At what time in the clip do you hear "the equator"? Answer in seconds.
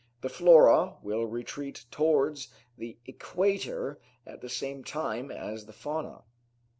2.75-4.01